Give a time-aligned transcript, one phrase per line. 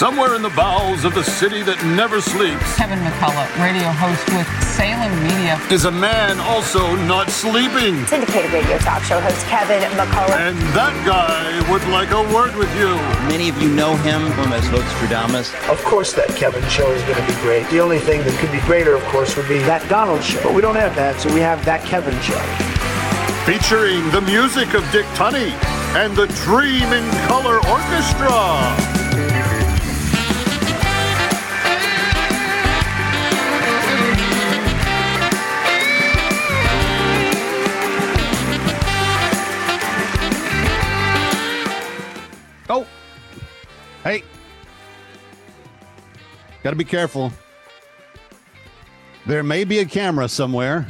[0.00, 4.48] Somewhere in the bowels of the city that never sleeps Kevin McCullough, radio host with
[4.64, 5.60] Salem Media.
[5.68, 8.00] is a man also not sleeping.
[8.08, 10.40] syndicated radio talk show host Kevin McCullough.
[10.40, 12.96] And that guy would like a word with you.
[13.28, 15.52] Many of you know him from as Stradamus.
[15.68, 17.68] Of course, that Kevin show is going to be great.
[17.68, 20.42] The only thing that could be greater, of course, would be that Donald show.
[20.42, 22.40] But we don't have that, so we have that Kevin show.
[23.44, 25.52] Featuring the music of Dick Tunney
[25.92, 28.99] and the Dream in Color Orchestra.
[44.04, 44.22] Hey,
[46.62, 47.32] got to be careful.
[49.26, 50.86] There may be a camera somewhere.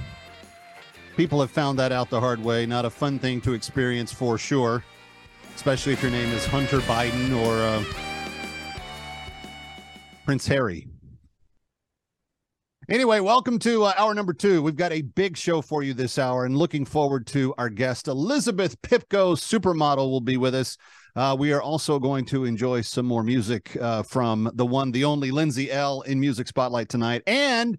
[1.16, 2.64] People have found that out the hard way.
[2.64, 4.84] Not a fun thing to experience for sure,
[5.54, 7.84] especially if your name is Hunter Biden or uh,
[10.24, 10.86] Prince Harry.
[12.88, 14.62] Anyway, welcome to uh, hour number two.
[14.62, 18.08] We've got a big show for you this hour and looking forward to our guest,
[18.08, 20.76] Elizabeth Pipko, supermodel, will be with us.
[21.16, 25.04] Uh, we are also going to enjoy some more music uh, from the one, the
[25.04, 27.22] only Lindsay L in Music Spotlight tonight.
[27.26, 27.78] And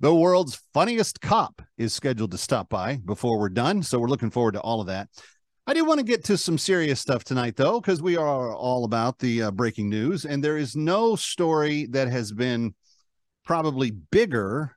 [0.00, 3.82] the world's funniest cop is scheduled to stop by before we're done.
[3.82, 5.08] So we're looking forward to all of that.
[5.64, 8.84] I do want to get to some serious stuff tonight, though, because we are all
[8.84, 10.24] about the uh, breaking news.
[10.24, 12.74] And there is no story that has been
[13.44, 14.76] probably bigger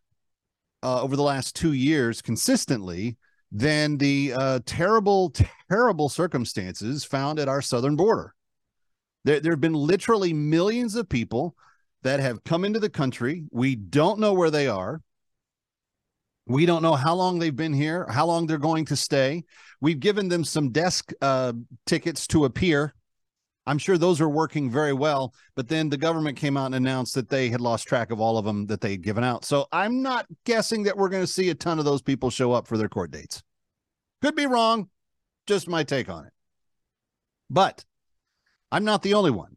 [0.84, 3.18] uh, over the last two years consistently
[3.56, 5.34] than the uh, terrible,
[5.70, 8.36] terrible circumstances found at our southern border.
[9.24, 11.56] There, there have been literally millions of people
[12.04, 13.46] that have come into the country.
[13.52, 15.02] We don't know where they are.
[16.46, 19.46] We don't know how long they've been here, how long they're going to stay.
[19.80, 21.54] We've given them some desk uh,
[21.86, 22.94] tickets to appear.
[23.66, 27.16] I'm sure those are working very well, but then the government came out and announced
[27.16, 29.46] that they had lost track of all of them that they had given out.
[29.46, 32.52] So I'm not guessing that we're going to see a ton of those people show
[32.52, 33.42] up for their court dates.
[34.26, 34.90] Could be wrong,
[35.46, 36.34] just my take on it.
[37.48, 37.86] But
[38.72, 39.56] I'm not the only one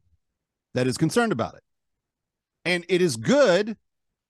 [0.75, 1.63] that is concerned about it.
[2.67, 3.79] And it is good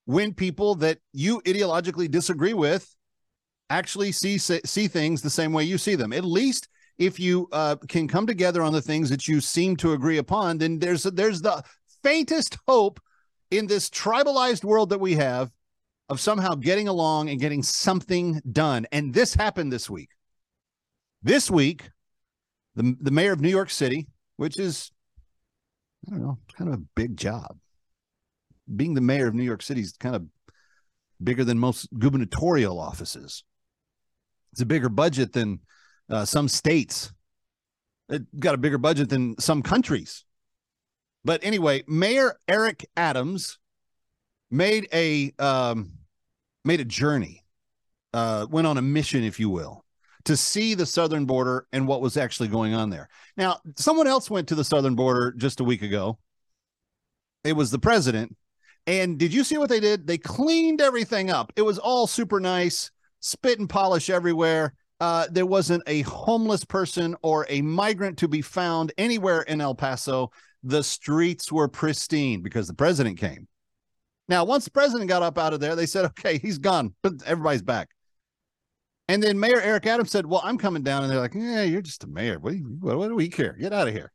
[0.05, 2.95] when people that you ideologically disagree with
[3.69, 6.13] actually see see things the same way you see them.
[6.13, 9.91] At least if you uh, can come together on the things that you seem to
[9.91, 11.61] agree upon, then there's there's the
[12.01, 13.01] faintest hope
[13.51, 15.51] in this tribalized world that we have
[16.07, 18.87] of somehow getting along and getting something done.
[18.93, 20.11] And this happened this week.
[21.21, 21.89] This week,
[22.75, 24.07] the the mayor of New York City,
[24.37, 24.91] which is
[26.07, 27.57] I don't know, kind of a big job.
[28.73, 30.25] Being the mayor of New York City is kind of
[31.21, 33.43] bigger than most gubernatorial offices.
[34.53, 35.59] It's a bigger budget than
[36.09, 37.11] uh, some states.
[38.07, 40.23] It got a bigger budget than some countries.
[41.25, 43.59] But anyway, Mayor Eric Adams
[44.49, 45.91] made a um,
[46.63, 47.43] made a journey,
[48.13, 49.83] uh, went on a mission, if you will,
[50.29, 53.09] to see the southern border and what was actually going on there.
[53.35, 56.19] Now, someone else went to the southern border just a week ago.
[57.43, 58.37] It was the president.
[58.85, 60.05] And did you see what they did?
[60.05, 61.51] They cleaned everything up.
[61.55, 62.91] It was all super nice,
[63.21, 64.75] spit and polish everywhere.
[64.99, 69.73] Uh, there wasn't a homeless person or a migrant to be found anywhere in El
[69.73, 70.29] Paso.
[70.61, 73.47] The streets were pristine because the president came.
[74.27, 77.13] Now, once the president got up out of there, they said, okay, he's gone, but
[77.25, 77.89] everybody's back.
[79.09, 81.01] And then Mayor Eric Adams said, well, I'm coming down.
[81.01, 82.37] And they're like, yeah, you're just a mayor.
[82.37, 83.53] What do, you, what, what do we care?
[83.53, 84.11] Get out of here.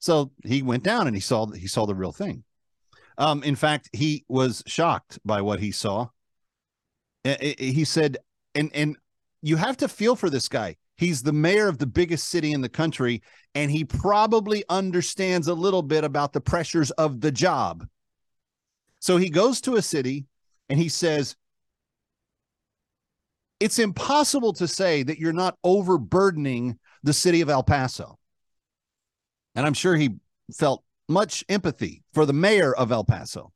[0.00, 2.42] So he went down and he saw he saw the real thing.
[3.16, 6.08] Um, in fact, he was shocked by what he saw.
[7.24, 8.18] He said,
[8.56, 8.96] and and
[9.40, 10.76] you have to feel for this guy.
[10.96, 13.22] He's the mayor of the biggest city in the country,
[13.54, 17.86] and he probably understands a little bit about the pressures of the job.
[18.98, 20.26] So he goes to a city
[20.68, 21.36] and he says,
[23.60, 28.18] It's impossible to say that you're not overburdening the city of El Paso.
[29.54, 30.16] And I'm sure he
[30.56, 33.52] felt much empathy for the mayor of El Paso.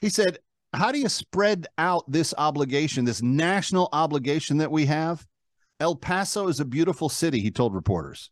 [0.00, 0.38] He said,
[0.72, 5.26] How do you spread out this obligation, this national obligation that we have?
[5.80, 8.30] El Paso is a beautiful city, he told reporters.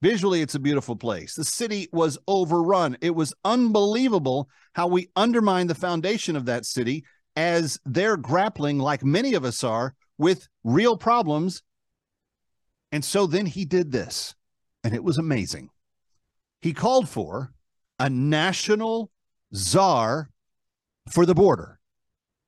[0.00, 1.34] Visually, it's a beautiful place.
[1.34, 2.96] The city was overrun.
[3.00, 7.04] It was unbelievable how we undermined the foundation of that city
[7.38, 11.62] as they're grappling, like many of us are, with real problems.
[12.90, 14.34] And so then he did this,
[14.82, 15.70] and it was amazing.
[16.60, 17.52] He called for
[18.00, 19.12] a national
[19.54, 20.30] czar
[21.08, 21.78] for the border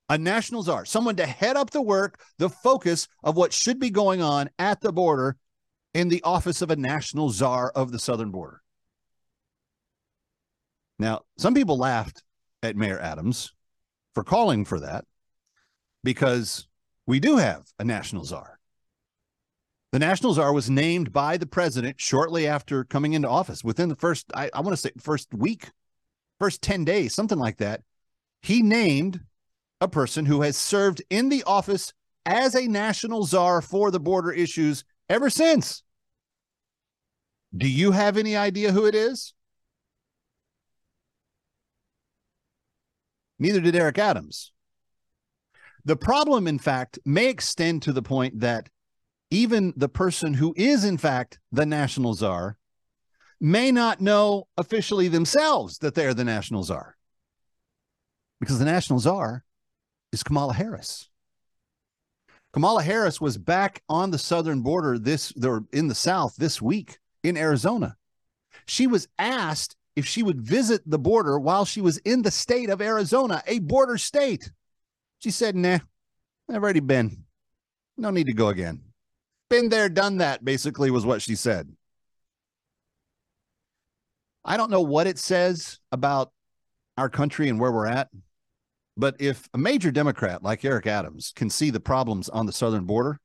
[0.09, 3.89] a national czar, someone to head up the work, the focus of what should be
[3.89, 5.37] going on at the border
[5.93, 8.61] in the office of a national czar of the southern border.
[10.99, 12.23] Now, some people laughed
[12.61, 13.53] at Mayor Adams
[14.13, 15.05] for calling for that
[16.03, 16.67] because
[17.05, 18.59] we do have a national czar.
[19.91, 23.95] The national czar was named by the president shortly after coming into office within the
[23.95, 25.69] first, I, I want to say, first week,
[26.39, 27.81] first 10 days, something like that.
[28.41, 29.19] He named
[29.81, 31.91] a person who has served in the office
[32.25, 35.83] as a national czar for the border issues ever since.
[37.55, 39.33] Do you have any idea who it is?
[43.41, 44.51] Neither did Eric Adams.
[45.83, 48.69] The problem, in fact, may extend to the point that
[49.31, 52.59] even the person who is, in fact, the national czar
[53.39, 56.95] may not know officially themselves that they're the national czar.
[58.39, 59.43] Because the national czar
[60.11, 61.09] is Kamala Harris.
[62.53, 66.99] Kamala Harris was back on the southern border this or in the south this week
[67.23, 67.95] in Arizona.
[68.67, 72.69] She was asked if she would visit the border while she was in the state
[72.69, 74.51] of Arizona, a border state.
[75.19, 75.79] She said, Nah,
[76.49, 77.25] I've already been.
[77.97, 78.81] No need to go again.
[79.49, 81.69] Been there, done that, basically, was what she said.
[84.43, 86.31] I don't know what it says about
[86.97, 88.09] our country and where we're at,
[88.97, 92.85] but if a major Democrat like Eric Adams can see the problems on the southern
[92.85, 93.19] border,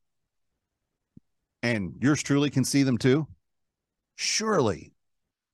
[1.63, 3.27] and yours truly can see them too,
[4.17, 4.93] surely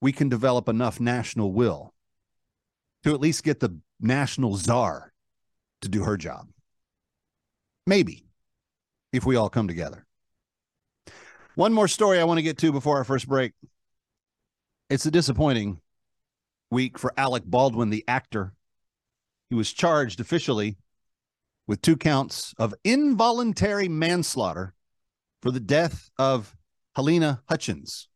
[0.03, 1.95] we can develop enough national will
[3.05, 5.13] to at least get the national czar
[5.81, 6.49] to do her job.
[7.87, 8.27] Maybe,
[9.13, 10.05] if we all come together.
[11.55, 13.53] One more story I want to get to before our first break.
[14.91, 15.81] It's a disappointing
[16.71, 18.55] week for Alec Baldwin, the actor.
[19.51, 20.79] He was charged officially
[21.69, 24.75] with two counts of involuntary manslaughter
[25.43, 26.57] for the death of
[26.97, 28.09] Halyna Hutchins,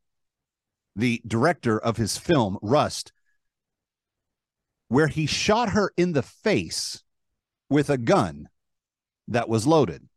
[0.97, 3.13] the director of his film Rust,
[4.89, 7.03] where he shot her in the face
[7.69, 8.49] with a gun
[9.29, 10.09] that was loaded.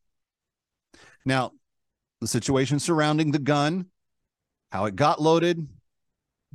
[1.25, 1.51] Now,
[2.21, 3.87] the situation surrounding the gun,
[4.71, 5.67] how it got loaded,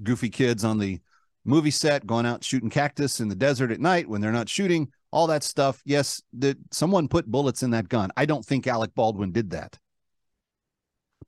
[0.02, 1.00] goofy kids on the
[1.44, 4.90] movie set going out shooting cactus in the desert at night when they're not shooting,
[5.10, 5.82] all that stuff.
[5.84, 8.10] Yes, that someone put bullets in that gun.
[8.16, 9.78] I don't think Alec Baldwin did that.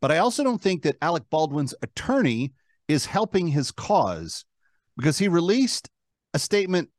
[0.01, 2.53] But I also don't think that Alec Baldwin's attorney
[2.89, 4.45] is helping his cause
[4.97, 5.89] because he released
[6.35, 6.91] a statement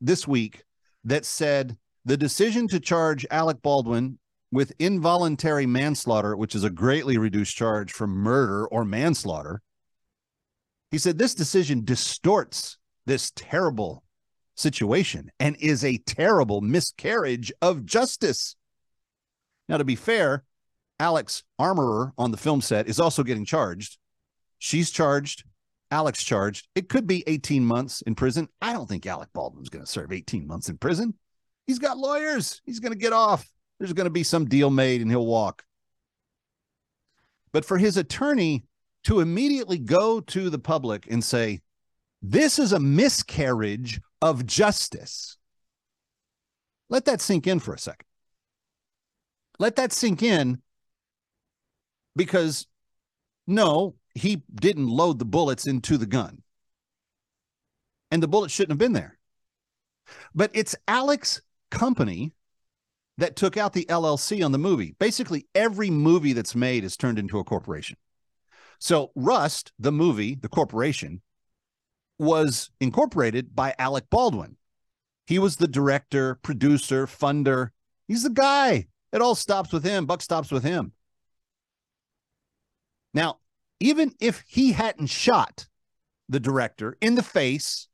[0.00, 0.64] this week
[1.04, 4.18] that said the decision to charge Alec Baldwin
[4.52, 9.62] with involuntary manslaughter, which is a greatly reduced charge from murder or manslaughter,
[10.90, 12.76] he said this decision distorts
[13.06, 14.02] this terrible
[14.56, 18.56] situation and is a terrible miscarriage of justice.
[19.68, 20.44] Now, to be fair,
[20.98, 23.98] Alec's Armorer on the film set is also getting charged.
[24.60, 25.42] She's charged.
[25.90, 26.68] Alec's charged.
[26.76, 28.48] It could be 18 months in prison.
[28.60, 31.14] I don't think Alec Baldwin's going to serve 18 months in prison.
[31.66, 32.60] He's got lawyers.
[32.64, 33.50] He's going to get off.
[33.78, 35.64] There's going to be some deal made and he'll walk.
[37.52, 38.64] But for his attorney
[39.04, 41.62] to immediately go to the public and say,
[42.22, 45.38] this is a miscarriage of justice.
[46.90, 48.06] Let that sink in for a second.
[49.58, 50.60] Let that sink in
[52.14, 52.66] because
[53.46, 56.42] no, he didn't load the bullets into the gun.
[58.10, 59.18] And the bullets shouldn't have been there.
[60.34, 62.32] But it's Alec's company
[63.18, 64.96] that took out the LLC on the movie.
[64.98, 67.96] Basically, every movie that's made is turned into a corporation.
[68.78, 71.20] So, Rust, the movie, the corporation,
[72.18, 74.56] was incorporated by Alec Baldwin.
[75.26, 77.70] He was the director, producer, funder.
[78.08, 78.86] He's the guy.
[79.12, 80.06] It all stops with him.
[80.06, 80.92] Buck stops with him.
[83.12, 83.39] Now,
[83.80, 85.66] even if he hadn't shot
[86.28, 87.88] the director in the face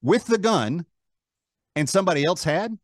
[0.00, 0.86] with the gun
[1.74, 2.78] and somebody else had,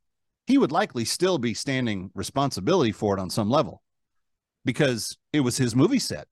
[0.46, 3.82] he would likely still be standing responsibility for it on some level
[4.64, 6.26] because it was his movie set.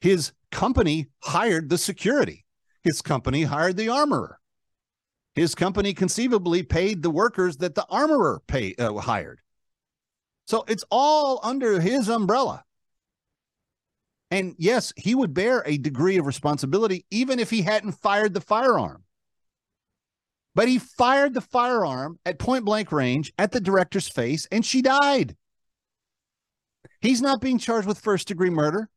[0.00, 2.44] His company hired the security,
[2.82, 4.38] his company hired the armorer.
[5.36, 9.40] His company conceivably paid the workers that the armorer pay, uh, hired.
[10.46, 12.64] So it's all under his umbrella.
[14.30, 18.40] And yes, he would bear a degree of responsibility even if he hadn't fired the
[18.40, 19.04] firearm.
[20.54, 24.82] But he fired the firearm at point blank range at the director's face and she
[24.82, 25.36] died.
[27.00, 28.88] He's not being charged with first degree murder.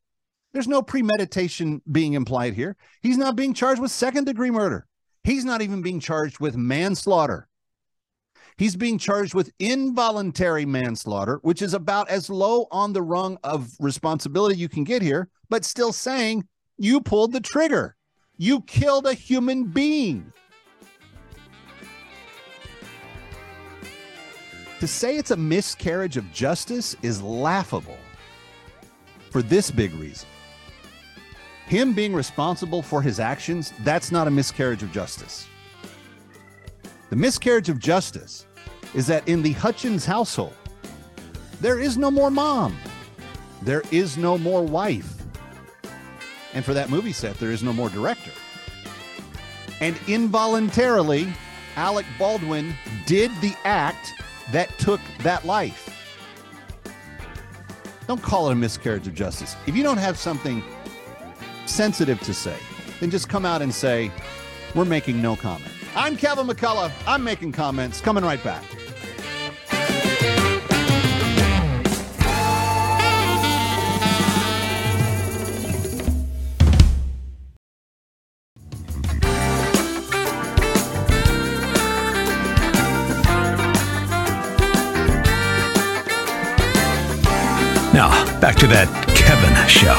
[0.52, 2.76] There's no premeditation being implied here.
[3.02, 4.86] He's not being charged with second degree murder.
[5.24, 7.48] He's not even being charged with manslaughter.
[8.56, 13.70] He's being charged with involuntary manslaughter, which is about as low on the rung of
[13.80, 16.46] responsibility you can get here, but still saying
[16.78, 17.96] you pulled the trigger.
[18.36, 20.32] You killed a human being.
[24.80, 27.98] To say it's a miscarriage of justice is laughable
[29.30, 30.28] for this big reason.
[31.66, 35.48] Him being responsible for his actions, that's not a miscarriage of justice.
[37.14, 38.44] The miscarriage of justice
[38.92, 40.56] is that in the Hutchins household,
[41.60, 42.76] there is no more mom,
[43.62, 45.14] there is no more wife.
[46.54, 48.32] And for that movie set, there is no more director.
[49.80, 51.32] And involuntarily,
[51.76, 52.74] Alec Baldwin
[53.06, 54.12] did the act
[54.50, 55.88] that took that life.
[58.08, 59.54] Don't call it a miscarriage of justice.
[59.68, 60.64] If you don't have something
[61.66, 62.56] sensitive to say,
[62.98, 64.10] then just come out and say,
[64.74, 65.73] We're making no comment.
[65.96, 66.90] I'm Kevin McCullough.
[67.06, 68.00] I'm making comments.
[68.00, 68.64] Coming right back.
[87.94, 89.94] Now, back to that Kevin show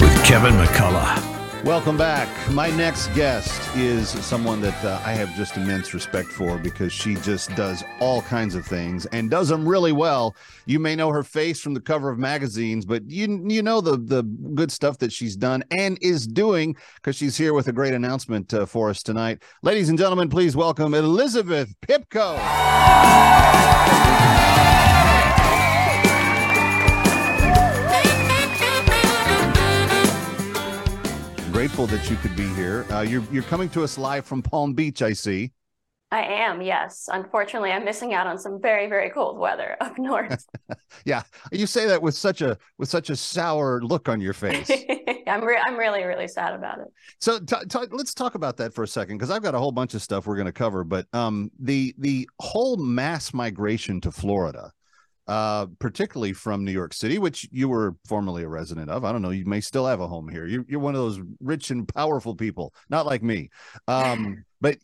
[0.00, 1.33] with Kevin McCullough.
[1.64, 2.28] Welcome back.
[2.50, 7.14] My next guest is someone that uh, I have just immense respect for because she
[7.14, 10.36] just does all kinds of things and does them really well.
[10.66, 13.96] You may know her face from the cover of magazines, but you you know the
[13.96, 17.94] the good stuff that she's done and is doing because she's here with a great
[17.94, 19.42] announcement uh, for us tonight.
[19.62, 22.34] Ladies and gentlemen, please welcome Elizabeth Pipko.
[31.64, 32.84] Grateful that you could be here.
[32.90, 35.50] Uh, you're you're coming to us live from Palm Beach, I see.
[36.10, 37.08] I am, yes.
[37.10, 40.44] Unfortunately, I'm missing out on some very, very cold weather up north.
[41.06, 44.70] yeah, you say that with such a with such a sour look on your face.
[45.26, 46.88] I'm re- I'm really, really sad about it.
[47.18, 49.72] So t- t- let's talk about that for a second because I've got a whole
[49.72, 50.84] bunch of stuff we're going to cover.
[50.84, 54.70] But um, the the whole mass migration to Florida,
[55.26, 59.04] uh, particularly from New York City, which you were formerly a resident of.
[59.04, 59.30] I don't know.
[59.30, 60.46] You may still have a home here.
[60.46, 63.50] You're, you're one of those rich and powerful people, not like me.
[63.88, 64.76] Um, but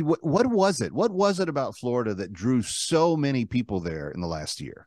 [0.00, 0.92] what, what was it?
[0.92, 4.86] What was it about Florida that drew so many people there in the last year?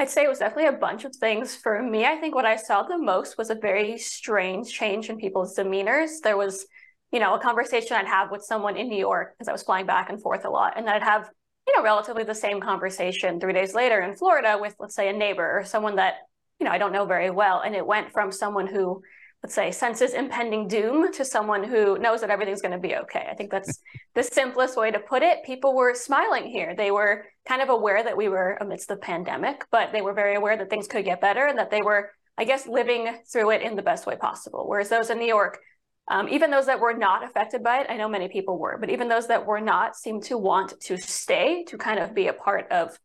[0.00, 1.54] I'd say it was definitely a bunch of things.
[1.54, 5.18] For me, I think what I saw the most was a very strange change in
[5.18, 6.20] people's demeanors.
[6.20, 6.66] There was,
[7.12, 9.86] you know, a conversation I'd have with someone in New York because I was flying
[9.86, 11.30] back and forth a lot, and then I'd have
[11.66, 15.12] you know, relatively the same conversation three days later in Florida with, let's say, a
[15.12, 16.14] neighbor or someone that,
[16.58, 17.60] you know, I don't know very well.
[17.60, 19.02] And it went from someone who,
[19.42, 23.26] let's say, senses impending doom to someone who knows that everything's going to be okay.
[23.30, 23.80] I think that's
[24.14, 25.44] the simplest way to put it.
[25.44, 26.74] People were smiling here.
[26.76, 30.34] They were kind of aware that we were amidst the pandemic, but they were very
[30.34, 33.62] aware that things could get better and that they were, I guess, living through it
[33.62, 34.64] in the best way possible.
[34.66, 35.58] Whereas those in New York,
[36.08, 38.90] um, even those that were not affected by it, I know many people were, but
[38.90, 42.32] even those that were not seem to want to stay to kind of be a
[42.34, 42.98] part of,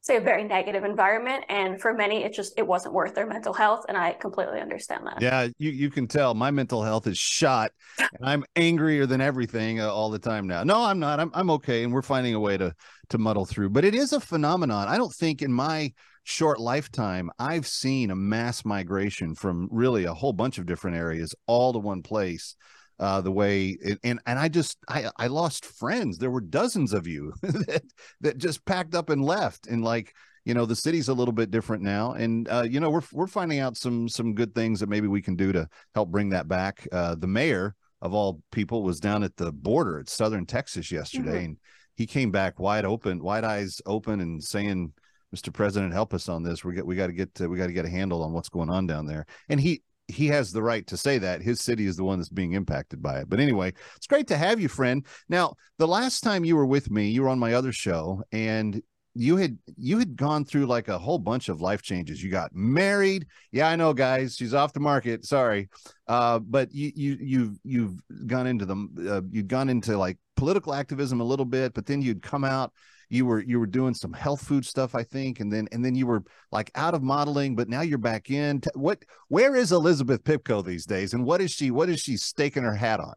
[0.00, 1.44] say, a very negative environment.
[1.50, 5.06] And for many, it just it wasn't worth their mental health, and I completely understand
[5.06, 5.20] that.
[5.20, 9.80] Yeah, you you can tell my mental health is shot, and I'm angrier than everything
[9.80, 10.64] uh, all the time now.
[10.64, 11.20] No, I'm not.
[11.20, 12.74] I'm I'm okay, and we're finding a way to
[13.10, 13.68] to muddle through.
[13.68, 14.88] But it is a phenomenon.
[14.88, 15.92] I don't think in my
[16.26, 21.36] short lifetime, I've seen a mass migration from really a whole bunch of different areas
[21.46, 22.56] all to one place.
[22.98, 26.18] Uh, the way it, and and I just I I lost friends.
[26.18, 27.82] There were dozens of you that
[28.22, 30.14] that just packed up and left, and like
[30.46, 33.26] you know the city's a little bit different now, and uh, you know we're we're
[33.26, 36.48] finding out some some good things that maybe we can do to help bring that
[36.48, 36.88] back.
[36.90, 41.30] Uh, the mayor of all people was down at the border at southern Texas yesterday,
[41.30, 41.44] mm-hmm.
[41.44, 41.56] and
[41.96, 44.92] he came back wide open, wide eyes open, and saying
[45.34, 45.52] Mr.
[45.52, 46.64] President, help us on this.
[46.64, 48.48] We get we got to get to, we got to get a handle on what's
[48.48, 49.26] going on down there.
[49.48, 52.28] And he he has the right to say that his city is the one that's
[52.28, 53.28] being impacted by it.
[53.28, 55.04] But anyway, it's great to have you, friend.
[55.28, 58.80] Now, the last time you were with me, you were on my other show, and
[59.14, 62.22] you had you had gone through like a whole bunch of life changes.
[62.22, 63.26] You got married.
[63.50, 64.36] Yeah, I know, guys.
[64.36, 65.24] She's off the market.
[65.24, 65.68] Sorry,
[66.06, 68.74] uh, but you you you've you've gone into the
[69.10, 72.72] uh, you've gone into like political activism a little bit, but then you'd come out
[73.08, 75.94] you were you were doing some health food stuff i think and then and then
[75.94, 80.24] you were like out of modeling but now you're back in what where is elizabeth
[80.24, 83.14] pipko these days and what is she what is she staking her hat on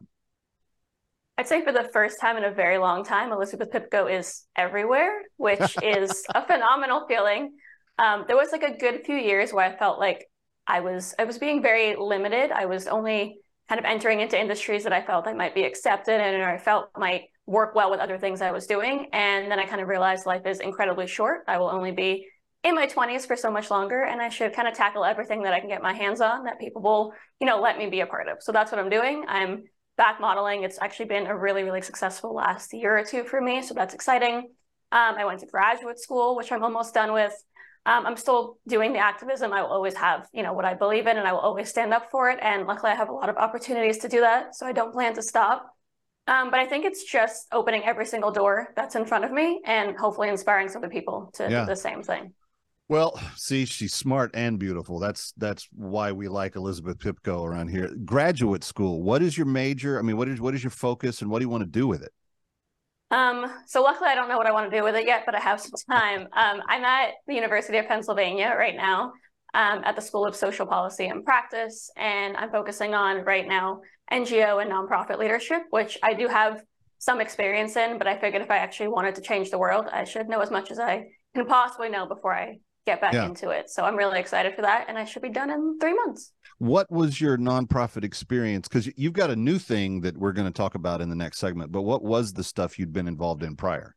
[1.38, 5.22] I'd say for the first time in a very long time, Elizabeth Pipko is everywhere,
[5.38, 7.54] which is a phenomenal feeling.
[7.98, 10.26] Um, there was like a good few years where I felt like
[10.66, 12.52] I was I was being very limited.
[12.52, 13.38] I was only
[13.70, 16.90] kind of entering into industries that I felt I might be accepted and I felt
[16.98, 19.06] might work well with other things I was doing.
[19.12, 21.42] And then I kind of realized life is incredibly short.
[21.46, 22.26] I will only be
[22.64, 25.52] in my 20s for so much longer and I should kind of tackle everything that
[25.52, 28.06] I can get my hands on that people will, you know, let me be a
[28.06, 28.42] part of.
[28.42, 29.24] So that's what I'm doing.
[29.28, 29.62] I'm
[29.96, 30.64] back modeling.
[30.64, 33.62] It's actually been a really, really successful last year or two for me.
[33.62, 34.50] So that's exciting.
[34.90, 37.34] Um, I went to graduate school, which I'm almost done with.
[37.86, 39.52] Um, I'm still doing the activism.
[39.52, 41.94] I will always have, you know, what I believe in, and I will always stand
[41.94, 42.38] up for it.
[42.42, 45.14] And luckily, I have a lot of opportunities to do that, so I don't plan
[45.14, 45.74] to stop.
[46.26, 49.62] Um, but I think it's just opening every single door that's in front of me,
[49.64, 51.60] and hopefully inspiring some other people to Yeah.
[51.60, 52.34] do the same thing.
[52.88, 54.98] Well, see, she's smart and beautiful.
[54.98, 57.88] That's that's why we like Elizabeth Pipko around here.
[58.04, 59.02] Graduate school.
[59.02, 59.98] What is your major?
[59.98, 61.86] I mean, what is what is your focus, and what do you want to do
[61.86, 62.12] with it?
[63.10, 65.34] Um, so luckily, I don't know what I want to do with it yet, but
[65.34, 66.22] I have some time.
[66.32, 69.12] Um, I'm at the University of Pennsylvania right now
[69.54, 73.80] um, at the School of Social Policy and Practice, and I'm focusing on right now
[74.12, 76.62] NGO and nonprofit leadership, which I do have
[76.98, 80.04] some experience in, but I figured if I actually wanted to change the world, I
[80.04, 83.24] should know as much as I can possibly know before I get back Yeah.
[83.26, 83.70] into it.
[83.70, 86.32] So I'm really excited for that, and I should be done in three months.
[86.60, 88.68] What was your nonprofit experience?
[88.68, 91.38] Because you've got a new thing that we're going to talk about in the next
[91.38, 91.72] segment.
[91.72, 93.96] But what was the stuff you'd been involved in prior?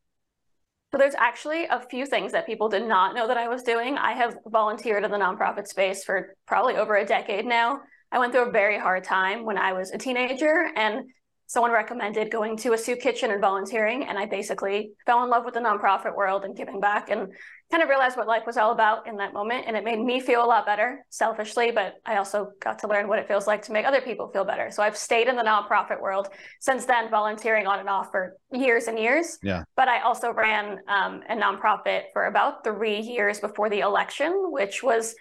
[0.90, 3.98] So there's actually a few things that people did not know that I was doing.
[3.98, 7.80] I have volunteered in the nonprofit space for probably over a decade now.
[8.10, 11.04] I went through a very hard time when I was a teenager and
[11.46, 15.44] someone recommended going to a soup kitchen and volunteering and I basically fell in love
[15.44, 17.32] with the nonprofit world and giving back and
[17.70, 20.20] kind of realized what life was all about in that moment and it made me
[20.20, 23.62] feel a lot better selfishly but I also got to learn what it feels like
[23.62, 24.70] to make other people feel better.
[24.70, 26.28] So I've stayed in the nonprofit world
[26.60, 29.64] since then volunteering on and off for years and years Yeah.
[29.76, 34.82] but I also ran um, a nonprofit for about three years before the election, which
[34.82, 35.14] was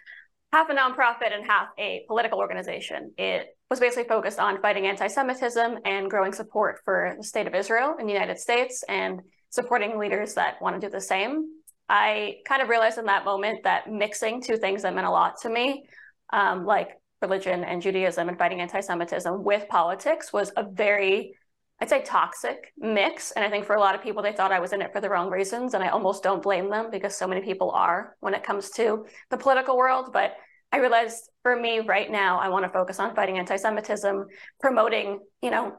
[0.53, 3.11] half a nonprofit and half a political organization.
[3.17, 7.55] It was basically focused on fighting anti Semitism and growing support for the state of
[7.55, 11.47] Israel in the United States and supporting leaders that want to do the same.
[11.89, 15.41] I kind of realized in that moment that mixing two things that meant a lot
[15.41, 15.85] to me,
[16.31, 16.89] um, like
[17.19, 21.33] religion and Judaism and fighting anti Semitism with politics, was a very
[21.81, 23.31] I'd say toxic mix.
[23.31, 25.01] And I think for a lot of people, they thought I was in it for
[25.01, 25.73] the wrong reasons.
[25.73, 29.07] And I almost don't blame them because so many people are when it comes to
[29.31, 30.11] the political world.
[30.13, 30.35] But
[30.73, 34.25] I realized for me right now, I want to focus on fighting anti Semitism,
[34.59, 35.75] promoting, you know,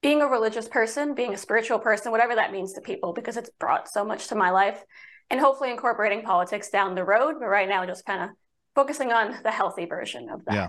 [0.00, 3.50] being a religious person, being a spiritual person, whatever that means to people, because it's
[3.58, 4.80] brought so much to my life.
[5.28, 7.34] And hopefully incorporating politics down the road.
[7.40, 8.30] But right now, just kind of
[8.74, 10.54] focusing on the healthy version of that.
[10.54, 10.68] Yeah.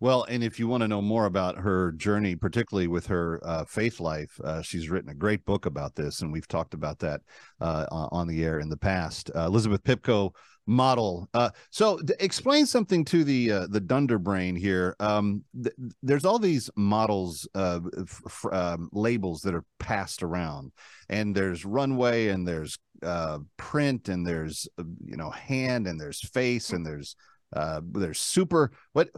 [0.00, 3.64] Well, and if you want to know more about her journey, particularly with her uh,
[3.64, 7.22] faith life, uh, she's written a great book about this, and we've talked about that
[7.60, 9.30] uh, on on the air in the past.
[9.34, 10.32] Uh, Elizabeth Pipko
[10.68, 11.28] model.
[11.34, 14.94] Uh, so, d- explain something to the uh, the Dunder brain here.
[15.00, 20.72] Um, th- there's all these models, uh, f- f- um, labels that are passed around,
[21.08, 26.20] and there's runway, and there's uh, print, and there's uh, you know hand, and there's
[26.20, 27.16] face, and there's
[27.56, 28.70] uh, there's super.
[28.92, 29.08] What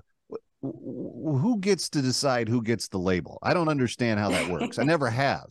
[0.63, 3.39] who gets to decide who gets the label?
[3.43, 4.79] I don't understand how that works.
[4.79, 5.47] I never have.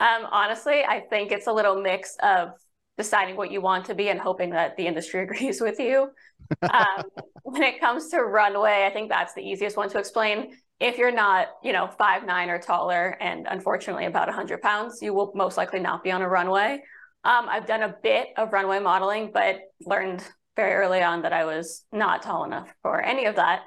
[0.00, 2.52] Um, honestly, I think it's a little mix of
[2.98, 6.10] deciding what you want to be and hoping that the industry agrees with you.
[6.62, 7.02] Um,
[7.42, 10.56] when it comes to runway, I think that's the easiest one to explain.
[10.80, 15.12] If you're not, you know, five nine or taller, and unfortunately about 100 pounds, you
[15.12, 16.80] will most likely not be on a runway.
[17.22, 20.24] Um, I've done a bit of runway modeling, but learned
[20.56, 23.60] very early on that I was not tall enough for any of that.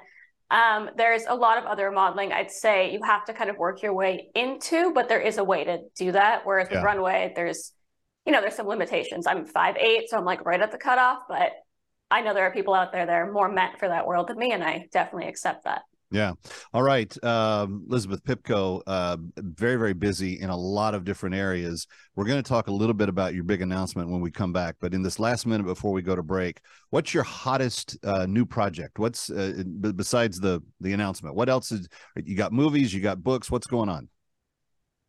[0.50, 3.82] Um, there's a lot of other modeling I'd say you have to kind of work
[3.82, 6.42] your way into, but there is a way to do that.
[6.44, 7.72] Whereas with runway, there's,
[8.26, 9.26] you know, there's some limitations.
[9.26, 11.52] I'm five eight, so I'm like right at the cutoff, but
[12.10, 14.38] I know there are people out there that are more meant for that world than
[14.38, 15.82] me, and I definitely accept that.
[16.12, 16.34] Yeah.
[16.74, 17.24] All right.
[17.24, 21.86] Um, Elizabeth Pipko, uh, very, very busy in a lot of different areas.
[22.14, 24.76] We're going to talk a little bit about your big announcement when we come back.
[24.78, 28.44] But in this last minute before we go to break, what's your hottest uh, new
[28.44, 28.98] project?
[28.98, 31.34] What's uh, b- besides the the announcement?
[31.34, 31.88] What else is
[32.22, 32.52] you got?
[32.52, 32.92] Movies?
[32.92, 33.50] You got books?
[33.50, 34.10] What's going on?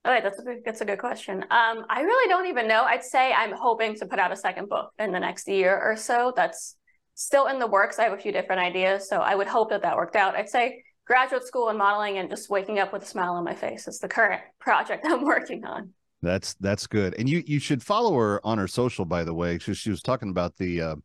[0.05, 1.43] All right, that's a good, that's a good question.
[1.43, 2.83] Um, I really don't even know.
[2.83, 5.95] I'd say I'm hoping to put out a second book in the next year or
[5.95, 6.33] so.
[6.35, 6.75] That's
[7.15, 7.99] still in the works.
[7.99, 10.35] I have a few different ideas, so I would hope that that worked out.
[10.35, 13.55] I'd say graduate school and modeling and just waking up with a smile on my
[13.55, 15.91] face is the current project I'm working on.
[16.21, 17.15] That's that's good.
[17.17, 19.57] And you you should follow her on her social, by the way.
[19.59, 20.95] She, she was talking about the uh,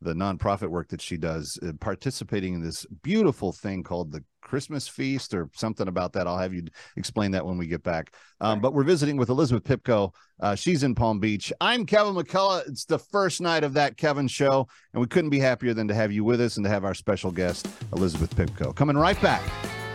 [0.00, 4.86] the nonprofit work that she does, uh, participating in this beautiful thing called the Christmas
[4.86, 6.26] Feast or something about that.
[6.26, 6.64] I'll have you
[6.96, 8.12] explain that when we get back.
[8.40, 10.12] Um, but we're visiting with Elizabeth Pipko.
[10.38, 11.52] Uh, she's in Palm Beach.
[11.60, 12.68] I'm Kevin McCullough.
[12.68, 15.94] It's the first night of that Kevin show, and we couldn't be happier than to
[15.94, 19.42] have you with us and to have our special guest, Elizabeth Pipko, coming right back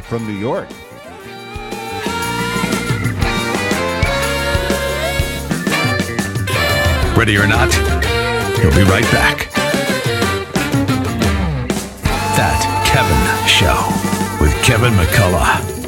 [0.03, 0.67] from New York.
[7.15, 7.71] Ready or not,
[8.57, 9.60] he'll be right back.
[12.37, 13.75] That Kevin Show
[14.41, 15.81] with Kevin McCullough.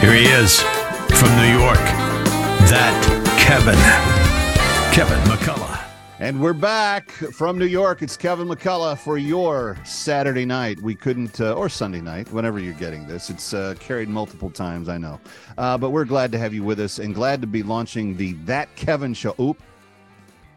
[0.00, 0.60] Here he is
[1.18, 1.78] from New York.
[2.68, 2.94] That
[3.38, 3.78] Kevin.
[4.92, 5.59] Kevin McCullough.
[6.20, 8.02] And we're back from New York.
[8.02, 10.78] It's Kevin McCullough for your Saturday night.
[10.82, 13.30] We couldn't, uh, or Sunday night, whenever you're getting this.
[13.30, 15.18] It's uh, carried multiple times, I know.
[15.56, 18.34] Uh, but we're glad to have you with us and glad to be launching the
[18.44, 19.34] That Kevin Show.
[19.40, 19.62] Oop.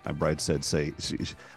[0.05, 0.91] My bride said, say,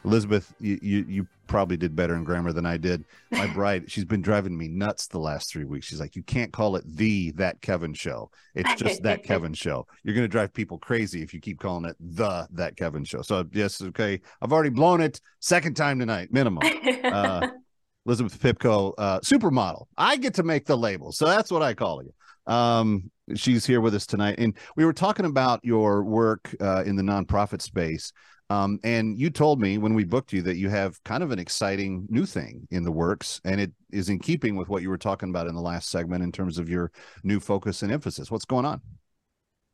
[0.05, 3.05] Elizabeth, you, you, you probably did better in grammar than I did.
[3.31, 5.87] My bride, she's been driving me nuts the last three weeks.
[5.87, 8.31] She's like, you can't call it the That Kevin Show.
[8.55, 9.87] It's just That Kevin Show.
[10.03, 13.23] You're going to drive people crazy if you keep calling it the That Kevin Show.
[13.23, 14.21] So, yes, okay.
[14.43, 15.21] I've already blown it.
[15.41, 16.63] Second time tonight, minimum.
[17.05, 17.49] Uh,
[18.07, 19.87] Elizabeth Pipko, uh, supermodel.
[19.97, 21.11] I get to make the label.
[21.11, 22.53] So that's what I call you.
[22.53, 24.37] Um, she's here with us tonight.
[24.39, 28.13] And we were talking about your work uh, in the nonprofit space.
[28.49, 31.39] Um, and you told me when we booked you that you have kind of an
[31.39, 34.99] exciting new thing in the works, and it is in keeping with what you were
[34.99, 36.93] talking about in the last segment in terms of your
[37.25, 38.31] new focus and emphasis.
[38.31, 38.81] What's going on?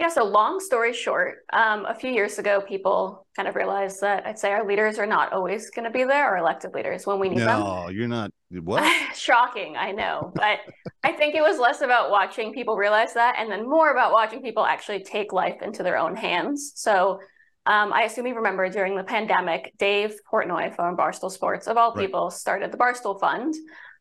[0.02, 4.26] Yeah, so long story short, um, a few years ago, people kind of realized that
[4.26, 7.20] I'd say our leaders are not always going to be there, our elected leaders, when
[7.20, 7.60] we need no, them.
[7.60, 8.32] No, you're not.
[8.50, 8.82] What?
[9.14, 10.32] Shocking, I know.
[10.34, 10.58] But
[11.04, 14.42] I think it was less about watching people realize that and then more about watching
[14.42, 16.72] people actually take life into their own hands.
[16.74, 17.20] So
[17.64, 21.92] um, I assume you remember during the pandemic, Dave Portnoy from Barstool Sports, of all
[21.94, 22.06] right.
[22.06, 23.54] people, started the Barstool Fund.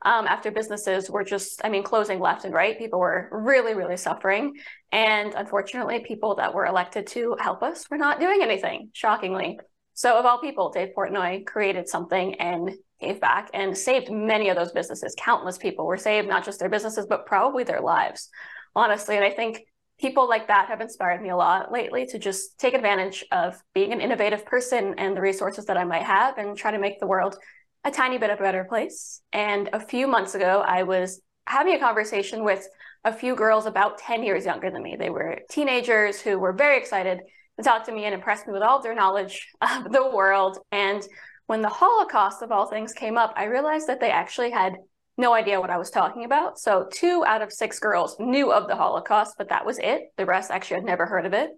[0.04, 3.98] Um, after businesses were just, I mean, closing left and right, people were really, really
[3.98, 4.56] suffering.
[4.92, 9.60] And unfortunately, people that were elected to help us were not doing anything, shockingly.
[9.94, 14.58] So, of all people, Dave Portnoy created something and gave back and saved many of
[14.58, 15.16] those businesses.
[15.20, 18.30] Countless people were saved, not just their businesses, but probably their lives,
[18.76, 19.18] honestly.
[19.18, 19.62] And I think
[20.02, 23.94] people like that have inspired me a lot lately to just take advantage of being
[23.94, 27.08] an innovative person and the resources that I might have and try to make the
[27.08, 27.38] world
[27.84, 29.22] a tiny bit of a better place.
[29.32, 32.68] And a few months ago, I was having a conversation with
[33.04, 34.96] a few girls about 10 years younger than me.
[34.98, 37.20] They were teenagers who were very excited
[37.58, 40.58] to talk to me and impress me with all their knowledge of the world.
[40.72, 41.04] And
[41.46, 44.74] when the Holocaust of all things came up, I realized that they actually had
[45.18, 46.60] no idea what I was talking about.
[46.60, 50.14] So two out of six girls knew of the Holocaust, but that was it.
[50.18, 51.52] The rest actually had never heard of it,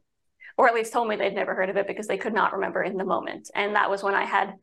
[0.57, 2.83] or at least told me they'd never heard of it because they could not remember
[2.83, 3.49] in the moment.
[3.55, 4.53] And that was when I had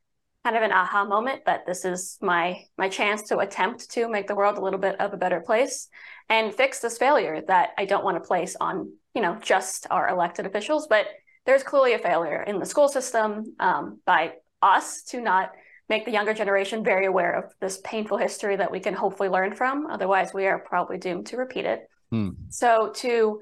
[0.45, 4.27] kind of an aha moment that this is my my chance to attempt to make
[4.27, 5.89] the world a little bit of a better place
[6.31, 10.09] and fix this failure that I don't want to place on you know just our
[10.09, 11.07] elected officials, but
[11.47, 15.53] there's clearly a failure in the school system um, by us to not
[15.91, 19.55] make the younger generation very aware of this painful history that we can hopefully learn
[19.55, 19.87] from.
[19.91, 21.81] Otherwise, we are probably doomed to repeat it.
[22.11, 22.31] Hmm.
[22.49, 23.41] So, to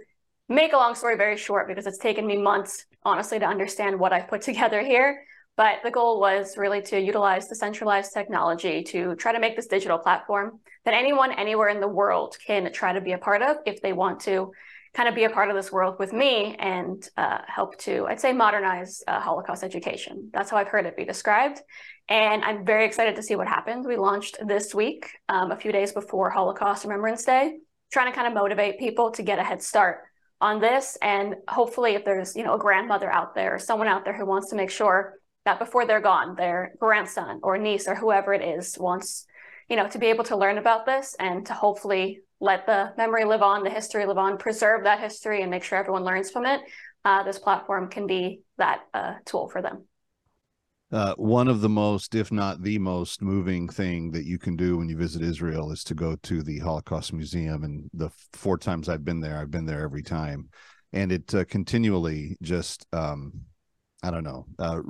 [0.48, 4.14] make a long story very short, because it's taken me months, honestly, to understand what
[4.14, 5.22] I've put together here.
[5.56, 9.66] But the goal was really to utilize the centralized technology to try to make this
[9.66, 13.56] digital platform that anyone anywhere in the world can try to be a part of
[13.66, 14.52] if they want to
[14.94, 18.20] kind of be a part of this world with me and uh, help to, I'd
[18.20, 20.30] say, modernize uh, Holocaust education.
[20.32, 21.61] That's how I've heard it be described.
[22.09, 23.87] And I'm very excited to see what happens.
[23.87, 27.59] We launched this week, um, a few days before Holocaust Remembrance Day,
[27.92, 30.01] trying to kind of motivate people to get a head start
[30.40, 30.97] on this.
[31.03, 34.25] And hopefully, if there's you know a grandmother out there or someone out there who
[34.25, 38.42] wants to make sure that before they're gone, their grandson or niece or whoever it
[38.42, 39.27] is wants
[39.68, 43.27] you know to be able to learn about this and to hopefully let the memory
[43.27, 46.47] live on, the history live on, preserve that history, and make sure everyone learns from
[46.47, 46.62] it.
[47.05, 49.85] Uh, this platform can be that uh, tool for them
[50.90, 54.79] uh, one of the most, if not the most moving thing that you can do
[54.79, 57.62] when you visit Israel is to go to the Holocaust Museum.
[57.62, 60.48] And the four times I've been there, I've been there every time.
[60.92, 63.33] And it uh, continually just, um,
[64.03, 64.81] I don't know, uh,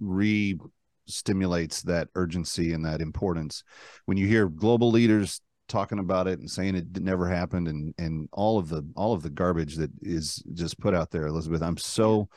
[0.00, 0.58] re
[1.06, 3.62] stimulates that urgency and that importance.
[4.06, 8.28] When you hear global leaders talking about it and saying it never happened and and
[8.32, 11.76] all of the all of the garbage that is just put out there elizabeth i'm
[11.76, 12.28] so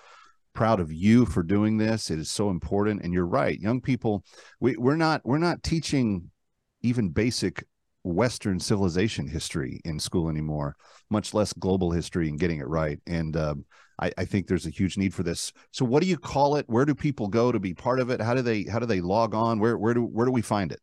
[0.53, 2.09] proud of you for doing this.
[2.09, 3.01] It is so important.
[3.03, 3.59] And you're right.
[3.59, 4.23] Young people,
[4.59, 6.29] we, we're not we're not teaching
[6.81, 7.65] even basic
[8.03, 10.75] Western civilization history in school anymore,
[11.09, 12.99] much less global history and getting it right.
[13.07, 13.65] And um,
[13.99, 15.53] I, I, think there's a huge need for this.
[15.71, 16.65] So, what do you call it?
[16.67, 18.21] Where do people go to be part of it?
[18.21, 19.59] How do they how do they log on?
[19.59, 20.79] Where where do where do we find it?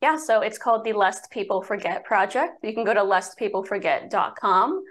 [0.00, 2.62] Yeah, so it's called the Lest People Forget Project.
[2.62, 4.84] You can go to lestpeopleforget.com.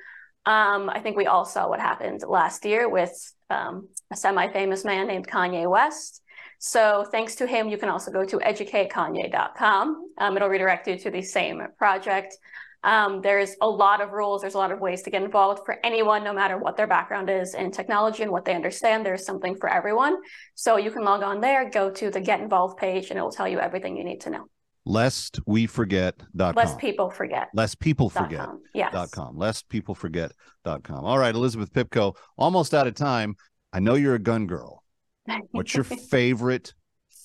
[0.46, 4.84] Um, I think we all saw what happened last year with um, a semi famous
[4.84, 6.22] man named Kanye West.
[6.60, 10.12] So, thanks to him, you can also go to educatekanye.com.
[10.18, 12.38] Um, it'll redirect you to the same project.
[12.86, 15.78] Um, there's a lot of rules, there's a lot of ways to get involved for
[15.86, 19.06] anyone, no matter what their background is in technology and what they understand.
[19.06, 20.18] There's something for everyone.
[20.56, 23.32] So, you can log on there, go to the Get Involved page, and it will
[23.32, 24.46] tell you everything you need to know.
[24.86, 26.56] Lest we forget.com.
[26.56, 27.50] Lest people forget.
[27.54, 28.46] Lest people Dot forget.
[28.46, 28.62] com.
[28.74, 28.94] Yes.
[28.94, 29.38] Dot com.
[29.38, 31.06] Lest people forget.com.
[31.06, 33.36] All right, Elizabeth Pipko, almost out of time.
[33.72, 34.84] I know you're a gun girl.
[35.52, 36.74] What's your favorite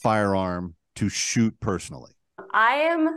[0.03, 2.13] firearm to shoot personally?
[2.53, 3.09] I am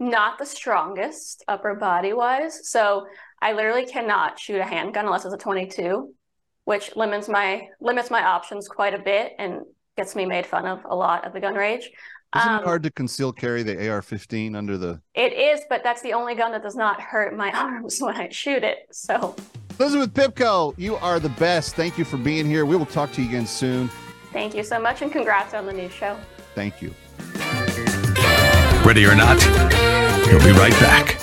[0.00, 3.06] not the strongest upper body wise, so
[3.40, 6.12] I literally cannot shoot a handgun unless it's a 22,
[6.64, 9.60] which limits my limits my options quite a bit and
[9.96, 11.90] gets me made fun of a lot at the gun range.
[12.36, 15.00] Isn't Um, it hard to conceal carry the AR-15 under the?
[15.14, 18.28] It is, but that's the only gun that does not hurt my arms when I
[18.30, 18.88] shoot it.
[18.90, 19.36] So
[19.78, 21.74] Elizabeth Pipko, you are the best.
[21.76, 22.64] Thank you for being here.
[22.66, 23.88] We will talk to you again soon.
[24.32, 26.16] thank you so much and congrats on the new show.
[26.54, 26.92] Thank you.
[28.84, 29.40] Ready or not,
[30.26, 31.18] he'll be right back.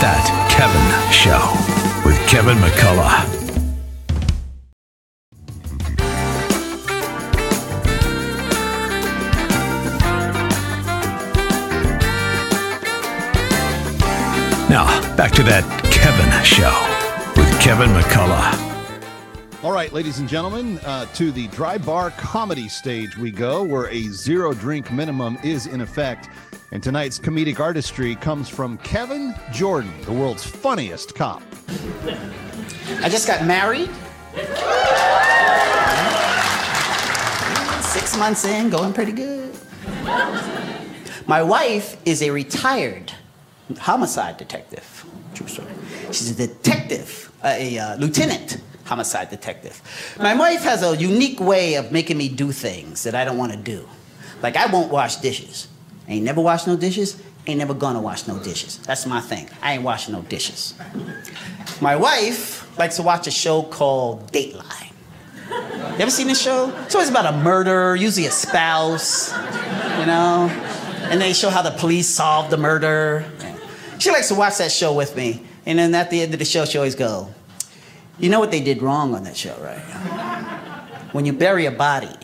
[0.00, 3.39] That Kevin Show with Kevin McCullough.
[14.70, 16.70] Now, back to that Kevin Show
[17.36, 19.64] with Kevin McCullough.
[19.64, 23.88] All right, ladies and gentlemen, uh, to the dry bar comedy stage we go, where
[23.88, 26.28] a zero drink minimum is in effect.
[26.70, 31.42] And tonight's comedic artistry comes from Kevin Jordan, the world's funniest cop.
[33.00, 33.90] I just got married.
[37.82, 39.52] Six months in, going pretty good.
[41.26, 43.12] My wife is a retired
[43.78, 45.04] homicide detective.
[45.34, 45.68] True story.
[46.06, 49.80] She's a detective, a uh, lieutenant homicide detective.
[50.18, 53.52] My wife has a unique way of making me do things that I don't want
[53.52, 53.88] to do.
[54.42, 55.68] Like I won't wash dishes.
[56.08, 57.22] Ain't never washed no dishes.
[57.46, 58.78] Ain't never gonna wash no dishes.
[58.78, 59.48] That's my thing.
[59.62, 60.74] I ain't washing no dishes.
[61.80, 64.92] My wife likes to watch a show called Dateline.
[65.50, 66.72] You ever seen this show?
[66.84, 70.48] It's always about a murder, usually a spouse, you know?
[71.10, 73.24] And they show how the police solved the murder.
[74.00, 75.44] She likes to watch that show with me.
[75.66, 77.32] And then at the end of the show, she always go,
[78.18, 79.78] you know what they did wrong on that show, right?
[81.12, 82.16] When you bury a body,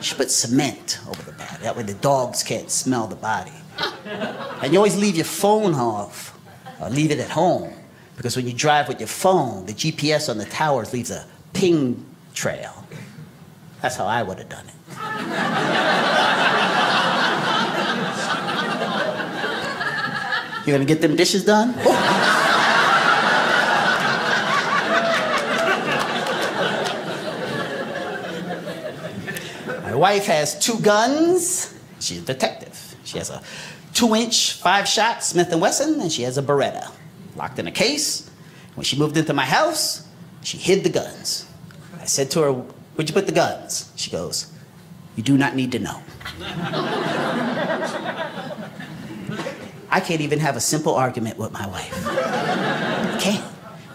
[0.00, 1.56] should put cement over the body.
[1.62, 3.52] That way the dogs can't smell the body.
[4.62, 6.36] And you always leave your phone off,
[6.80, 7.72] or leave it at home.
[8.16, 12.04] Because when you drive with your phone, the GPS on the towers leaves a ping
[12.34, 12.84] trail.
[13.82, 16.04] That's how I would have done it.
[20.68, 21.68] You gonna get them dishes done?
[29.82, 31.74] My wife has two guns.
[32.00, 32.96] She's a detective.
[33.04, 33.42] She has a
[33.94, 36.90] two-inch, five-shot Smith & Wesson, and she has a Beretta.
[37.34, 38.30] Locked in a case.
[38.74, 40.06] When she moved into my house,
[40.42, 41.48] she hid the guns.
[41.98, 43.90] I said to her, where'd you put the guns?
[43.96, 44.52] She goes,
[45.16, 46.02] you do not need to know.
[49.90, 51.92] I can't even have a simple argument with my wife.
[53.20, 53.44] Can't.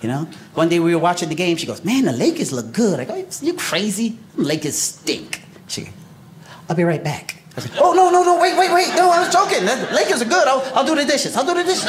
[0.01, 0.27] You know?
[0.53, 1.55] One day we were watching the game.
[1.57, 2.99] She goes, Man, the Lakers look good.
[2.99, 4.17] I go, You crazy?
[4.35, 5.41] The Lakers stink.
[5.67, 5.93] She goes,
[6.67, 7.37] I'll be right back.
[7.55, 8.89] I said, Oh, no, no, no, wait, wait, wait.
[8.95, 9.65] No, I was joking.
[9.65, 10.47] The Lakers are good.
[10.47, 11.37] I'll, I'll do the dishes.
[11.37, 11.85] I'll do the dishes.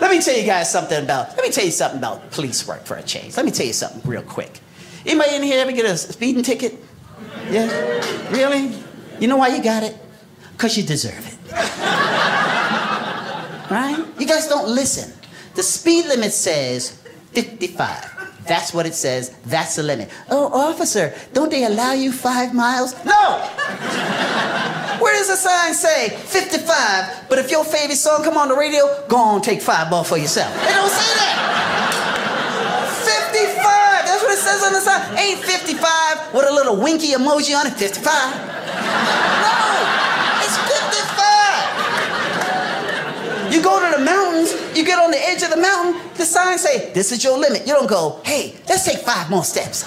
[0.00, 2.84] Let me tell you guys something about, let me tell you something about police work
[2.84, 3.36] for a change.
[3.36, 4.58] Let me tell you something real quick.
[5.06, 6.74] Anybody in here ever get a speeding ticket?
[7.50, 7.68] Yeah?
[8.30, 8.79] Really?
[9.20, 9.96] You know why you got it?
[10.52, 11.38] Because you deserve it.
[13.70, 14.04] right?
[14.18, 15.12] You guys don't listen.
[15.54, 17.00] The speed limit says
[17.32, 18.16] 55.
[18.46, 19.30] That's what it says.
[19.44, 20.08] That's the limit.
[20.30, 22.94] Oh, officer, don't they allow you five miles?
[23.04, 23.38] No!
[25.00, 29.04] Where does the sign say 55, but if your favorite song come on the radio,
[29.08, 30.52] go on, take five ball for yourself.
[30.64, 31.36] They don't say that.
[33.32, 35.18] 55, that's what it says on the sign.
[35.18, 38.59] Ain't 55 with a little winky emoji on it, 55.
[39.44, 39.56] No,
[40.42, 43.52] it's 55.
[43.52, 46.58] You go to the mountains, you get on the edge of the mountain, the sign
[46.58, 47.66] say, this is your limit.
[47.66, 49.86] You don't go, hey, let's take five more steps.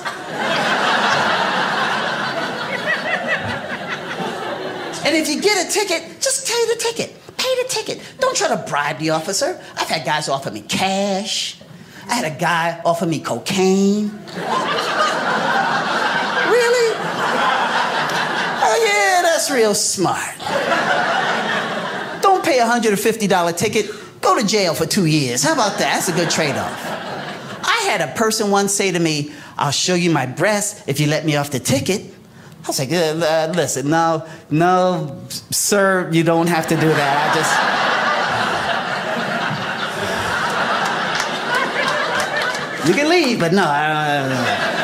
[5.05, 7.13] And if you get a ticket, just pay the ticket.
[7.37, 7.99] Pay the ticket.
[8.19, 9.59] Don't try to bribe the officer.
[9.75, 11.57] I've had guys offer me cash.
[12.07, 14.05] I had a guy offer me cocaine.
[14.05, 14.13] really?
[18.65, 20.37] Oh, yeah, that's real smart.
[22.21, 23.91] Don't pay a $150 ticket.
[24.21, 25.43] Go to jail for two years.
[25.43, 25.95] How about that?
[25.95, 26.81] That's a good trade off.
[27.65, 31.07] I had a person once say to me, I'll show you my breasts if you
[31.07, 32.13] let me off the ticket.
[32.63, 37.29] I was like, uh, uh, listen, no, no, sir, you don't have to do that.
[37.29, 37.53] I just.
[42.87, 43.63] You can leave, but no.
[43.63, 44.82] I- I-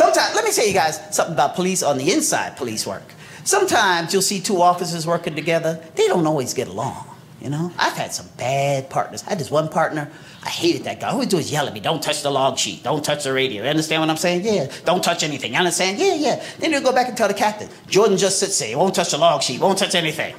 [0.00, 3.02] Sometimes, let me tell you guys something about police on the inside police work.
[3.44, 7.04] Sometimes you'll see two officers working together, they don't always get along.
[7.38, 9.22] You know, I've had some bad partners.
[9.26, 10.10] I had this one partner,
[10.42, 11.08] I hated that guy.
[11.08, 13.24] All he would do is yell at me, don't touch the log sheet, don't touch
[13.24, 13.62] the radio.
[13.62, 14.42] You understand what I'm saying?
[14.42, 14.72] Yeah.
[14.86, 15.52] Don't touch anything.
[15.52, 15.98] You understand?
[15.98, 16.42] Yeah, yeah.
[16.58, 19.10] Then he'll go back and tell the captain, Jordan just sits there, he won't touch
[19.10, 20.34] the log sheet, won't touch anything.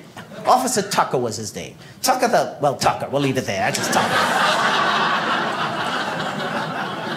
[0.48, 1.76] Officer Tucker was his name.
[2.02, 3.64] Tucker the, well, Tucker, we'll leave it there.
[3.64, 4.10] I just Tucker.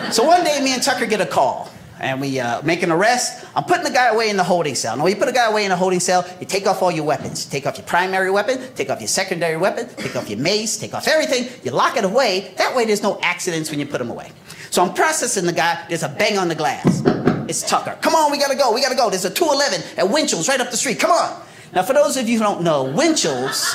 [0.13, 1.71] so one day, me and Tucker get a call
[2.05, 3.47] and we uh, make an arrest.
[3.57, 4.95] I'm putting the guy away in the holding cell.
[4.95, 6.91] Now, when you put a guy away in a holding cell, you take off all
[6.91, 7.47] your weapons.
[7.47, 10.77] You take off your primary weapon, take off your secondary weapon, take off your mace,
[10.77, 11.49] take off everything.
[11.65, 12.53] You lock it away.
[12.59, 14.31] That way, there's no accidents when you put him away.
[14.71, 15.83] So I'm processing the guy.
[15.89, 17.03] There's a bang on the glass.
[17.49, 17.97] It's Tucker.
[18.03, 18.73] Come on, we gotta go.
[18.75, 19.09] We gotta go.
[19.09, 21.01] There's a 211 at Winchell's right up the street.
[21.01, 21.43] Come on.
[21.73, 23.75] Now, for those of you who don't know, Winchell's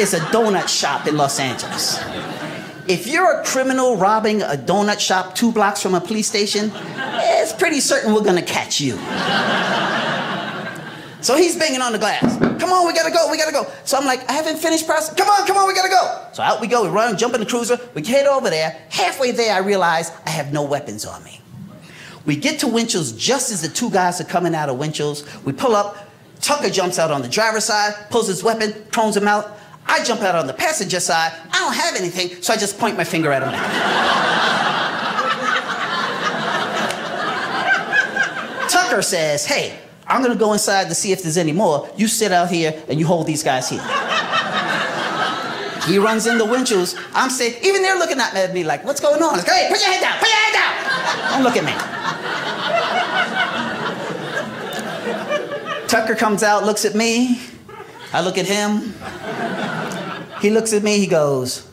[0.00, 1.98] is a donut shop in Los Angeles.
[2.88, 6.72] If you're a criminal robbing a donut shop two blocks from a police station,
[7.58, 8.96] pretty certain we're gonna catch you.
[11.20, 12.38] So he's banging on the glass.
[12.60, 13.66] Come on, we gotta go, we gotta go.
[13.84, 15.16] So I'm like, I haven't finished processing.
[15.16, 16.26] Come on, come on, we gotta go.
[16.32, 18.80] So out we go, we run, jump in the cruiser, we head over there.
[18.90, 21.40] Halfway there, I realize I have no weapons on me.
[22.24, 25.24] We get to Winchell's just as the two guys are coming out of Winchell's.
[25.44, 25.96] We pull up,
[26.40, 29.58] Tucker jumps out on the driver's side, pulls his weapon, throws him out.
[29.86, 31.32] I jump out on the passenger side.
[31.50, 33.50] I don't have anything, so I just point my finger at him
[38.88, 41.90] Tucker says, Hey, I'm gonna go inside to see if there's any more.
[41.96, 43.82] You sit out here and you hold these guys here.
[45.86, 46.96] he runs into Winchell's.
[47.12, 49.36] I'm saying, even they're looking at me like, What's going on?
[49.36, 50.72] Like, hey, put your head down, put your head down.
[51.32, 51.72] Don't look at me.
[55.88, 57.40] Tucker comes out, looks at me.
[58.14, 58.94] I look at him.
[60.40, 61.70] He looks at me, he goes,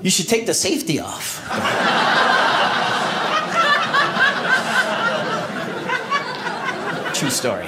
[0.00, 1.42] You should take the safety off.
[7.24, 7.64] True story.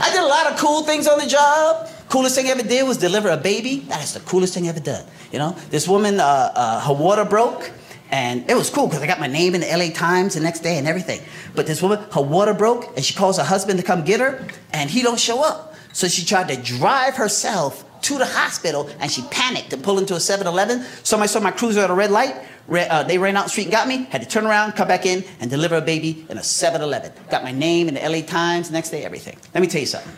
[0.00, 1.88] I did a lot of cool things on the job.
[2.08, 3.84] Coolest thing I ever did was deliver a baby.
[3.86, 5.06] That is the coolest thing I ever done.
[5.30, 7.70] You know, this woman, uh, uh, her water broke,
[8.10, 10.64] and it was cool because I got my name in the LA Times the next
[10.64, 11.20] day and everything.
[11.54, 14.44] But this woman, her water broke, and she calls her husband to come get her,
[14.72, 15.76] and he don't show up.
[15.92, 20.14] So she tried to drive herself to the hospital, and she panicked and pulled into
[20.14, 20.82] a 7-Eleven.
[21.04, 22.34] Somebody saw my cruiser at a red light.
[22.68, 24.04] Uh, they ran out the street and got me.
[24.04, 27.12] Had to turn around, come back in, and deliver a baby in a 7-Eleven.
[27.30, 28.70] Got my name in the LA Times.
[28.70, 29.36] Next day, everything.
[29.54, 30.12] Let me tell you something.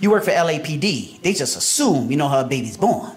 [0.00, 1.22] You work for LAPD.
[1.22, 3.12] They just assume you know how a baby's born.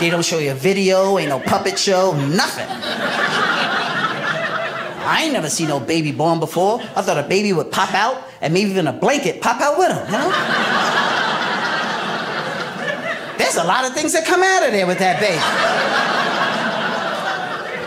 [0.00, 2.66] they don't show you a video, ain't no puppet show, nothing.
[5.04, 6.80] I ain't never seen no baby born before.
[6.96, 9.90] I thought a baby would pop out and maybe even a blanket pop out with
[9.92, 10.30] him, you know?
[13.38, 16.21] There's a lot of things that come out of there with that baby.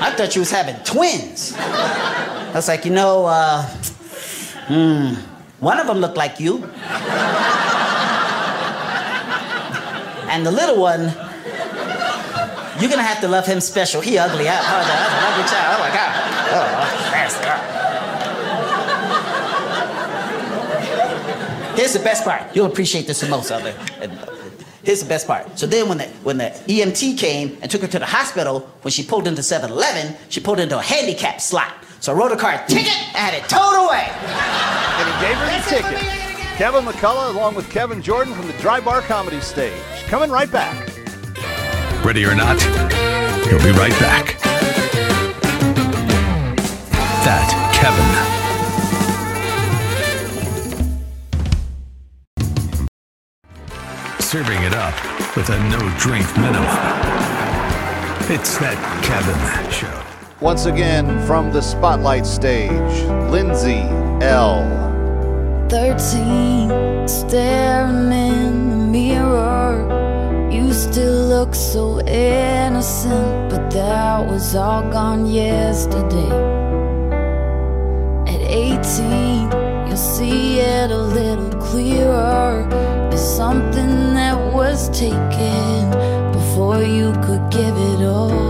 [0.01, 1.53] I thought you was having twins.
[1.57, 3.63] I was like, you know, uh,
[4.67, 5.13] hmm,
[5.59, 6.63] one of them looked like you.
[10.29, 11.01] And the little one,
[12.79, 14.01] you're gonna have to love him special.
[14.01, 14.49] He ugly.
[14.49, 14.63] I, an
[15.33, 15.75] ugly child.
[15.75, 16.11] Oh my God.
[16.51, 16.65] Oh,
[17.11, 17.35] that's
[21.79, 22.55] Here's the best part.
[22.55, 23.75] You'll appreciate this the most out there.
[24.85, 25.57] Here's the best part.
[25.57, 28.91] So then when the, when the EMT came and took her to the hospital, when
[28.91, 31.73] she pulled into 7-Eleven, she pulled into a handicap slot.
[31.99, 34.07] So I wrote a car ticket and had it towed away.
[34.97, 36.25] And he gave her the ticket.
[36.57, 39.73] Kevin McCullough along with Kevin Jordan from the Dry Bar Comedy Stage.
[40.05, 40.87] Coming right back.
[42.05, 42.61] Ready or not,
[43.47, 44.39] he'll be right back.
[47.25, 48.34] That Kevin.
[54.25, 54.95] Serving it up
[55.37, 56.65] with a no drink minimum.
[58.27, 60.03] It's that Kevin show.
[60.41, 63.81] Once again from the Spotlight stage, Lindsay
[64.25, 64.65] L.
[65.69, 70.49] 13, staring in the mirror.
[70.51, 76.31] You still look so innocent, but that was all gone yesterday.
[78.27, 82.67] At 18, you'll see it a little clearer.
[83.09, 83.84] There's something that
[84.75, 85.89] was taken
[86.33, 88.44] before you could give it away.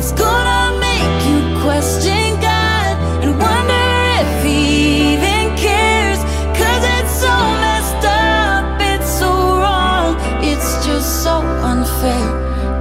[0.00, 3.86] It's gonna make you question God and wonder
[4.22, 7.34] if He even it's so
[7.64, 9.30] messed up, it's so
[9.60, 12.28] wrong, it's just so unfair.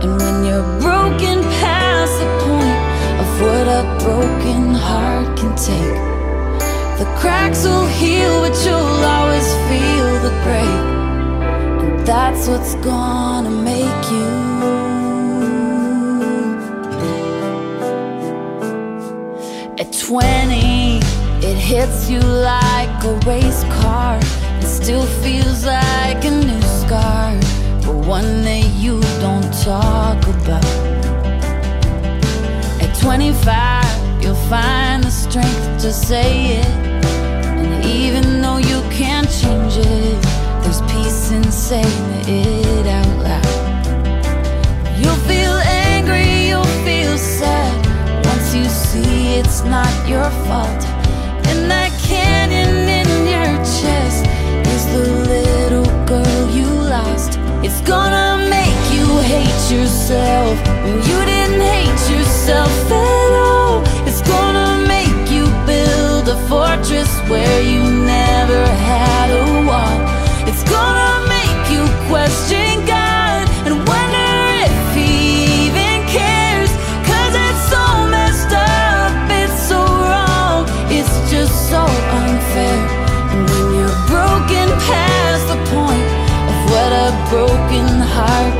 [0.01, 2.79] And when you're broken past the point
[3.21, 5.99] of what a broken heart can take,
[6.99, 10.79] the cracks will heal, but you'll always feel the break.
[11.83, 14.48] And that's what's gonna make you.
[20.09, 20.97] 20,
[21.45, 24.17] it hits you like a race car.
[24.57, 27.37] It still feels like a new scar,
[27.83, 30.65] but one that you don't talk about.
[32.81, 37.05] At 25, you'll find the strength to say it.
[37.05, 40.23] And even though you can't change it,
[40.63, 41.85] there's peace in saying
[42.27, 42.78] it
[48.89, 50.81] see it's not your fault.
[51.49, 54.25] And that canyon in your chest
[54.73, 56.65] is the little girl you
[56.95, 57.37] lost.
[57.65, 63.83] It's gonna make you hate yourself when you didn't hate yourself at all.
[64.07, 67.98] It's gonna make you build a fortress where you
[87.29, 88.58] broken heart